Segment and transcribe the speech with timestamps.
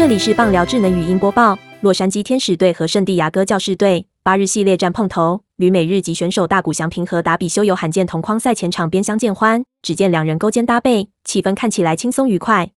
[0.00, 1.58] 这里是棒聊智能语音播报。
[1.82, 12.70] 洛杉矶天使队和圣地亚哥教士队八日系列战碰头，旅美日籍选手大谷翔平和达比修有罕见同框赛前场边相见欢，只见两人勾肩搭背，气氛看起来轻松愉快。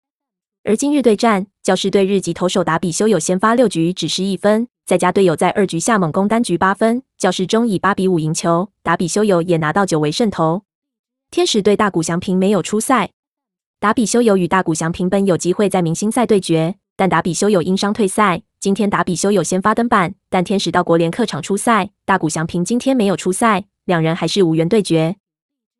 [0.64, 10.62] 而今日对战，教士队日籍投手达比修有先发六局只失一分，再加队友在二局下猛攻单局八分，教士中以八比五赢球，达比修有也拿到九为胜投。
[11.30, 13.10] 天使队大谷翔平没有出赛，
[13.78, 18.42] 达比修有与大谷翔平本有机会在明星赛对决，但达比修有因伤退赛。
[18.60, 25.16] 今天达比修有先发登板，但天使到国联客场出赛，大谷翔平今天没有出赛，两人还是无缘对决。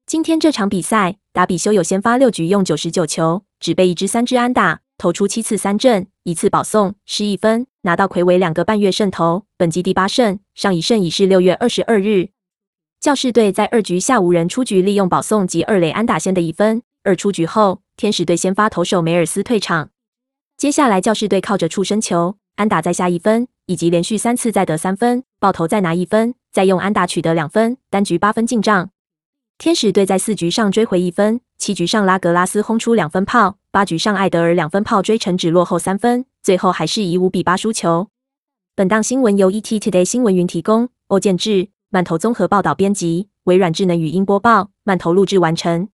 [0.05, 10.41] 今天这场比赛，达比修有先发六局用九十九球，只被一支三支安打，投出七次三振，一次保送，失一分，拿到魁违两个半月胜投，本季第八胜。
[10.57, 12.31] 上一胜已是六月二十二日。
[13.01, 16.83] 教士队在二局下无人出局，利用保送及二垒安打先的一分。
[17.05, 19.92] 二出局后，天使队先发投手梅尔斯退场。
[20.63, 22.37] 接下来教士队靠着触身球。
[22.55, 28.91] 安打再下一分，以及连续三次再得三分，爆头再拿一分，再用安打取得两分，单局八分进账。
[29.59, 38.07] 天使队在四局上追回一分，七局上拉格拉斯轰出两分炮，八局上艾德尔两分炮追成只落后三分，最后还是以五比八输球。
[38.77, 45.89] 本档新闻由 ET Today 新闻云提供，欧建志、曼头综合报道编辑，微软智能语音播报，曼头录制完成。